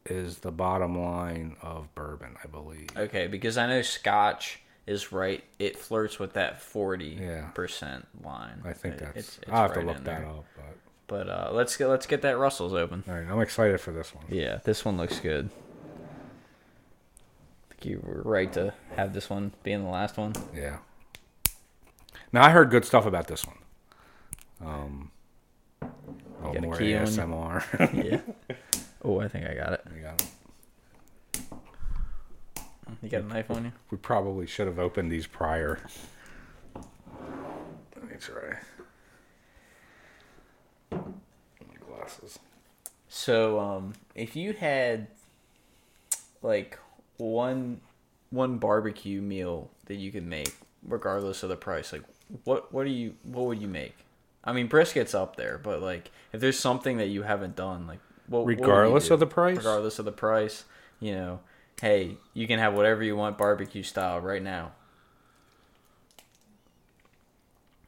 [0.05, 2.35] is the bottom line of bourbon.
[2.43, 2.89] I believe.
[2.95, 5.43] Okay, because I know Scotch is right.
[5.57, 7.47] It flirts with that forty Yeah.
[7.55, 8.61] percent line.
[8.63, 9.17] I think It- that's.
[9.17, 10.25] it's- it's I'll have to look that there.
[10.27, 10.45] up.
[10.55, 13.03] But But uh, let's get let's get that Russell's open.
[13.07, 14.25] all right, I'm excited for this one.
[14.29, 15.49] Yeah, this one looks good.
[17.85, 20.33] You were right to have this one being the last one.
[20.55, 20.77] Yeah.
[22.31, 23.57] Now I heard good stuff about this one.
[24.65, 25.11] Um,
[25.83, 27.11] oh, got more key on you?
[27.11, 28.03] ASMR.
[28.03, 28.55] Yeah.
[29.03, 29.85] oh, I think I got it.
[29.93, 30.27] We got 'em.
[33.03, 33.71] You got a knife on you?
[33.91, 35.79] we probably should have opened these prior.
[36.75, 38.57] Let me try.
[40.91, 40.97] My
[41.87, 42.39] glasses.
[43.09, 45.07] So, um, if you had
[46.41, 46.79] like
[47.17, 47.81] one
[48.29, 50.53] one barbecue meal that you could make,
[50.85, 52.03] regardless of the price, like
[52.43, 53.95] what what do you what would you make?
[54.43, 57.99] I mean, brisket's up there, but like if there's something that you haven't done, like
[58.27, 59.13] what, what Regardless do?
[59.13, 59.57] of the price?
[59.57, 60.65] regardless of the price,
[60.99, 61.39] you know,
[61.79, 64.71] hey, you can have whatever you want barbecue style right now.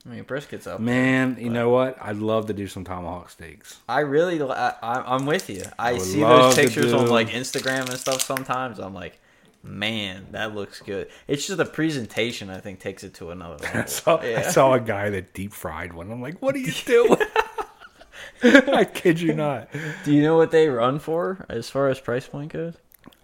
[0.08, 0.80] I mean, brisket's up.
[0.80, 1.98] Man, you know what?
[2.02, 3.82] I'd love to do some tomahawk steaks.
[3.90, 5.64] I really, I, I- I'm with you.
[5.78, 8.22] I, would see those pictures on like Instagram and stuff.
[8.22, 9.20] Sometimes I'm like,
[9.64, 11.10] man, that looks good.
[11.28, 12.50] It's just the presentation.
[12.50, 13.82] I think takes it to another level.
[13.82, 16.10] I saw, I saw a guy that deep fried one.
[16.10, 17.20] I'm like, what are you doing?
[18.44, 19.68] I kid you not.
[20.06, 22.76] Do you know what they run for as far as price point goes?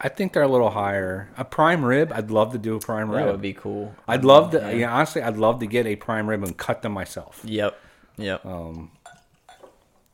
[0.04, 1.30] I think they're a little higher.
[1.38, 3.26] A prime rib, I'd love to do a prime rib.
[3.26, 3.96] That would be cool.
[4.08, 4.58] I'd love to.
[4.78, 4.94] Yeah.
[4.94, 7.42] Honestly, I'd love to get a prime rib and cut them myself.
[7.46, 7.80] Yep.
[8.18, 8.46] Yep.
[8.46, 8.92] Um,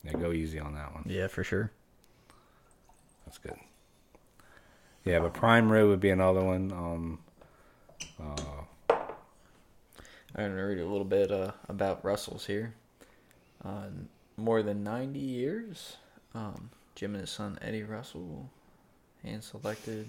[0.04, 1.04] yeah, go easy on that one.
[1.06, 1.72] yeah, for sure.
[3.26, 3.56] That's good.
[5.04, 6.72] Yeah, but prime rib would be another one.
[6.72, 7.18] Um,
[10.36, 12.74] I'm gonna read a little bit uh, about Russell's here.
[13.64, 13.86] Uh,
[14.36, 15.96] more than 90 years.
[16.34, 18.48] Um, Jim and his son Eddie Russell,
[19.24, 20.06] hand selected.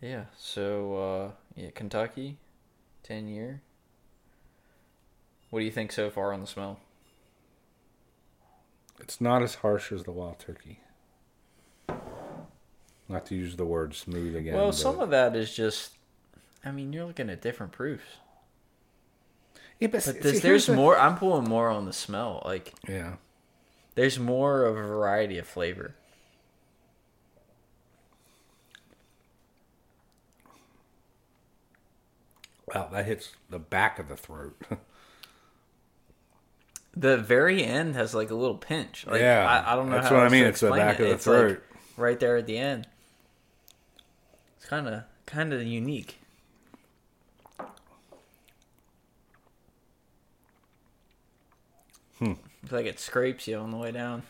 [0.00, 0.24] Yeah.
[0.36, 2.36] So uh, yeah, Kentucky,
[3.02, 3.62] 10 year.
[5.50, 6.80] What do you think so far on the smell?
[9.02, 10.80] it's not as harsh as the wild turkey.
[13.08, 14.54] Not to use the word smooth again.
[14.54, 15.92] well, some of that is just.
[16.64, 18.04] I mean, you're looking at different proofs.
[19.80, 20.98] yeah, but, But see, there's, here's there's the- more.
[20.98, 22.42] I'm pulling more on the smell.
[22.44, 23.14] Like Yeah,
[23.94, 25.94] there's more of a variety of flavor.
[32.74, 34.56] Wow, that hits the back of the throat.
[36.92, 39.06] The very end has like a little pinch.
[39.06, 39.96] Like, Yeah, I, I don't know.
[40.00, 41.02] that's what I mean, it's the back it.
[41.04, 41.62] of the It's, like, throat.
[41.96, 42.88] right there at the end.
[44.56, 46.18] It's kind of kind of unique.
[52.18, 52.32] Hmm.
[52.62, 54.22] It's like it scrapes you on the way down.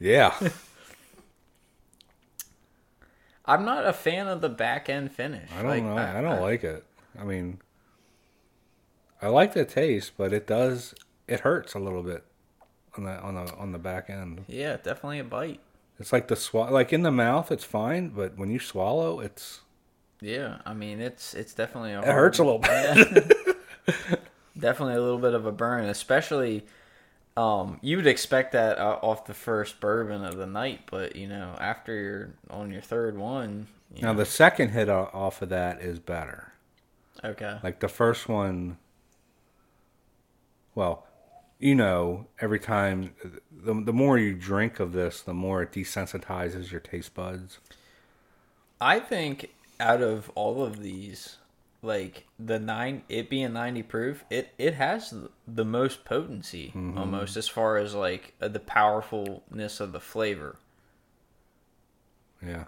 [0.00, 0.34] yeah,
[3.46, 5.48] I'm not a fan of the back end finish.
[5.56, 5.96] I don't Like, know.
[5.96, 6.84] I, don't like it.
[7.18, 7.60] I mean,
[9.22, 10.94] I like the taste, but it does.
[11.26, 12.24] It hurts a little bit
[12.96, 14.44] on the on the on the back end.
[14.48, 15.60] Yeah, definitely a bite.
[15.98, 16.72] It's like the swallow.
[16.72, 19.60] Like in the mouth, it's fine, but when you swallow, it's
[20.20, 23.32] Yeah, I mean it's it's definitely a it hurts a little bit.
[24.58, 26.64] definitely a little bit of a burn, especially
[27.36, 31.28] um, you would expect that uh, off the first bourbon of the night, but you
[31.28, 35.48] know after you're on your third one, you Now know, the second hit off of
[35.50, 36.52] that is better.
[37.24, 38.78] Okay, Like the first one.
[40.74, 41.06] Well,
[41.58, 43.14] you know, every time
[43.50, 47.58] the the more you drink of this, the more it desensitizes your taste buds.
[48.80, 51.36] I think out of all of these,
[51.80, 55.14] like the nine, it being ninety proof, it it has
[55.46, 56.98] the most potency Mm-hmm.
[56.98, 60.56] almost as far as like uh, the powerfulness of the flavor.
[62.44, 62.64] Yeah.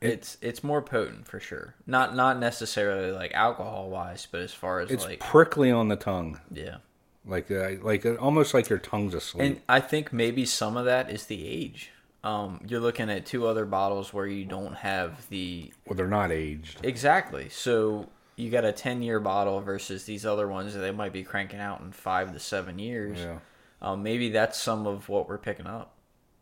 [0.00, 1.74] It- it's it's more potent for sure.
[1.86, 5.96] Not not necessarily like alcohol wise, but as far as It's like prickly on the
[5.96, 6.78] tongue, yeah.
[7.26, 9.44] like uh, like uh, almost like your tongue's asleep.
[9.44, 11.90] And I think maybe some of that is the age.
[12.24, 16.30] Um, you're looking at two other bottles where you don't have the well, they're not
[16.32, 16.80] aged.
[16.82, 17.48] exactly.
[17.50, 21.22] So you got a ten year bottle versus these other ones that they might be
[21.22, 23.18] cranking out in five to seven years.
[23.18, 23.38] Yeah,
[23.82, 25.94] Um, maybe that's some of what we're picking up.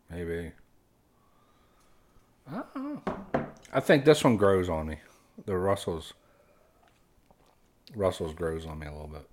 [0.09, 0.51] maybe.
[2.51, 3.38] I don't know.
[3.71, 4.97] I think this one grows on me.
[5.45, 6.13] The Russells.
[7.95, 9.27] Russells grows on me a little bit.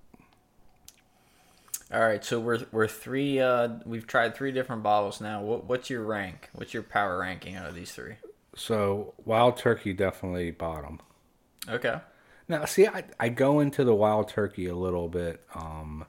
[1.92, 3.38] All right, so we're we're three.
[3.38, 5.40] Uh, we've tried three different bottles now.
[5.42, 6.50] What what's your rank?
[6.52, 8.14] What's your power ranking out of these three?
[8.56, 11.00] So wild turkey definitely bottom.
[11.68, 12.00] Okay.
[12.48, 16.04] Now, see, I, I go into the wild turkey a little bit um,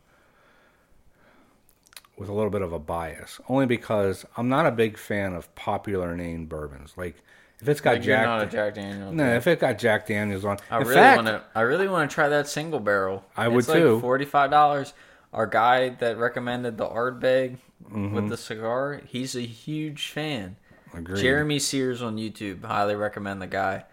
[2.17, 5.53] with a little bit of a bias, only because I'm not a big fan of
[5.55, 6.93] popular name bourbons.
[6.95, 7.23] Like
[7.59, 9.13] if it's got Like you're Jack, not a Jack Daniels.
[9.13, 11.43] no, if it got Jack Daniels on, I in really fact, want to.
[11.55, 13.23] I really want to try that single barrel.
[13.35, 13.99] I would it's like too.
[13.99, 14.93] Forty five dollars.
[15.33, 18.15] Our guy that recommended the Ardbeg Mm-hmm.
[18.15, 20.57] with the cigar, he's a huge fan.
[20.93, 21.21] agreed.
[21.21, 23.85] Jeremy Sears on YouTube, highly recommend the guy.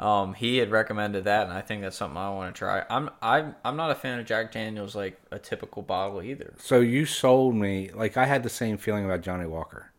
[0.00, 2.84] Um, he had recommended that, and I think that's something I want to try.
[2.88, 6.54] I'm I'm I'm not a fan of Jack Daniels like a typical bottle either.
[6.58, 9.91] So you sold me like I had the same feeling about Johnnie Walker,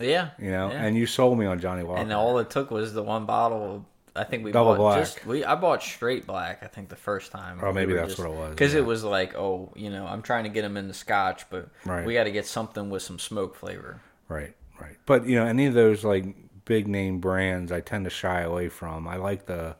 [0.00, 0.82] Yeah, you know, yeah.
[0.82, 2.00] and you sold me on Johnnie Walker.
[2.00, 3.76] and all it took was the one bottle.
[3.76, 3.84] Of,
[4.16, 4.98] I think we Double bought black.
[5.00, 5.44] just we.
[5.44, 6.62] I bought straight black.
[6.62, 7.60] I think the first time.
[7.62, 8.80] Oh, maybe that's what it was, Because yeah.
[8.80, 11.68] it was like, oh, you know, I'm trying to get him in the Scotch, but
[11.84, 12.04] Right.
[12.06, 14.00] we got to get something with some smoke flavor.
[14.28, 14.96] Right, right.
[15.06, 16.24] But you know, any of those like
[16.64, 19.06] big name brands, I tend to shy away from.
[19.06, 19.76] I like the,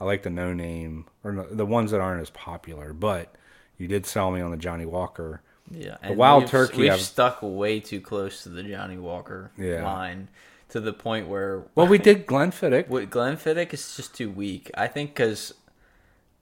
[0.00, 2.92] I like the no name or the ones that aren't as popular.
[2.92, 3.34] But
[3.76, 5.42] you did sell me on the Johnnie Walker.
[5.70, 9.84] Yeah, Wild we've, Turkey, We've I've- stuck way too close to the Johnnie Walker Yeah.
[9.84, 10.28] line
[10.70, 14.70] to the point where Well, we did Glenfiddich, with Glenfiddich is just too weak.
[14.74, 15.54] I think because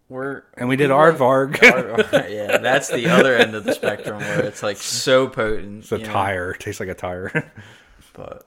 [0.08, 1.60] we're and we did Aardvark.
[1.62, 5.78] Ard- yeah, that's the other end of the spectrum where it's like so potent.
[5.84, 6.52] it's a tire.
[6.52, 7.50] It tastes like a tire.
[8.12, 8.46] but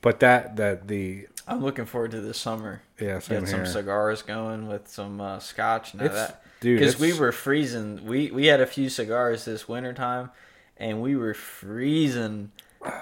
[0.00, 2.82] but that that the I'm looking forward to this summer.
[3.00, 3.64] Yeah, same Get here.
[3.64, 5.94] some cigars going with some uh, scotch.
[5.94, 8.06] Now It's- that dude, because we were freezing.
[8.06, 10.30] We we had a few cigars this winter time,
[10.78, 12.50] and we were freezing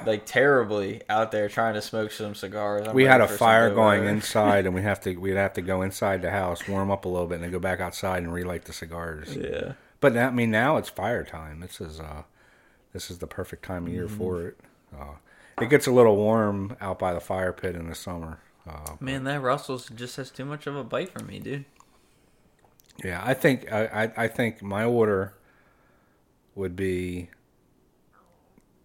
[0.05, 2.87] like terribly out there trying to smoke some cigars.
[2.89, 5.83] I'm we had a fire going inside, and we have to we'd have to go
[5.83, 8.65] inside the house, warm up a little bit, and then go back outside and relight
[8.65, 9.35] the cigars.
[9.37, 9.73] Yeah.
[10.01, 11.61] But I mean, now it's fire time.
[11.61, 12.23] This is uh,
[12.93, 14.17] this is the perfect time of year Mm-hmm.
[14.19, 14.59] for it.
[14.99, 15.15] Uh,
[15.61, 18.39] it gets a little warm out by the fire pit in the summer.
[18.69, 21.65] Uh, Man, that Russell's just has too much of a bite for me, dude.
[23.05, 25.35] Yeah, I think I, I think my order
[26.55, 27.31] would be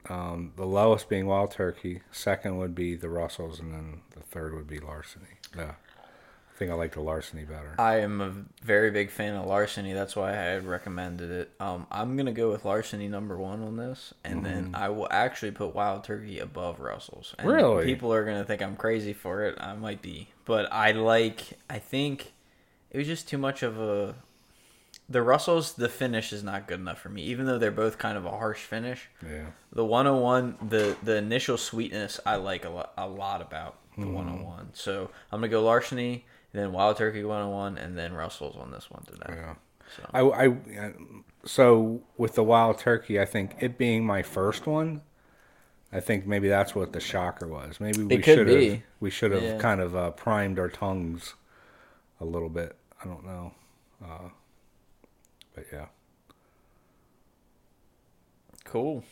[0.10, 4.54] um, the lowest being Wild Turkey, second would be the Russells, and then the third
[4.54, 5.26] would be Larceny.
[5.58, 7.76] Yeah, I think I like the Larceny better.
[7.80, 9.94] I am a very big fan of Larceny.
[9.94, 11.52] That's why I had recommended it.
[11.60, 15.52] Um, I'm gonna go with Larceny number one on this, and then I will actually
[15.52, 17.34] put Wild Turkey above Russell's.
[17.40, 17.86] And Really?
[17.86, 19.58] People are gonna think I'm crazy for it.
[19.60, 21.58] I might be, but I like.
[21.70, 22.32] I think
[22.96, 24.16] it was just too much of a.
[25.10, 27.22] The Russells, the finish is not good enough for me.
[27.24, 29.48] Even though they're both kind of a harsh finish, Yeah.
[29.72, 34.14] the 101, the the initial sweetness, I like a lot, a lot about the Mm-hmm.
[34.16, 34.70] 101.
[34.74, 39.04] So I'm gonna go Larceny, then Wild Turkey 101, and then Russell's on this one
[39.04, 39.26] today.
[39.36, 39.56] Yeah.
[39.96, 40.94] So I, I
[41.46, 45.02] so with the wild turkey, I think it being my first one,
[45.94, 47.80] I think maybe that's what the shocker was.
[47.80, 49.58] Maybe we should have we should have Yeah.
[49.60, 51.36] kind of uh, primed our tongues
[52.20, 52.76] a little bit.
[53.02, 53.54] I don't know,
[54.04, 54.30] uh,
[55.54, 55.86] but yeah.
[58.64, 59.04] cool.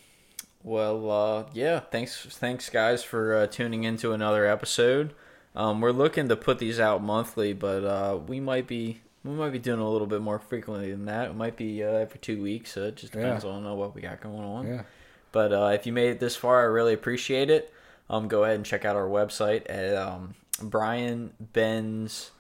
[0.64, 1.80] Well, uh, yeah.
[1.82, 5.14] Thanks, thanks, guys, for uh, tuning into another episode.
[5.56, 9.52] Um, we're looking to put these out monthly, but uh, we might be we might
[9.52, 11.30] be doing a little bit more frequently than that.
[11.30, 12.72] It might be uh, every two weeks.
[12.74, 13.52] So it just depends Yeah.
[13.52, 14.68] on uh, what we got going on.
[14.68, 14.84] Yeah.
[15.32, 17.72] But uh, if you made it this far, I really appreciate it.
[18.10, 22.32] Um, go ahead and check out our website at um, Brian Ben's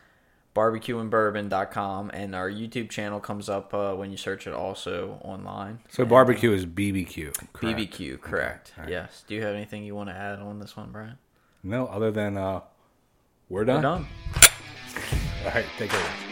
[0.55, 5.79] barbecueandbourbon.com and our YouTube channel comes up uh, when you search it also online.
[5.89, 7.33] So barbecue is BBQ.
[7.53, 7.79] correct?
[7.79, 8.73] BBQ, correct.
[8.77, 8.91] All right.
[8.91, 9.23] Yes.
[9.27, 11.17] Do you have anything you want to add on this one, Brian?
[11.63, 12.61] No, other than uh,
[13.49, 13.77] we're done.
[13.77, 14.07] We're done.
[15.45, 16.22] All right, take care.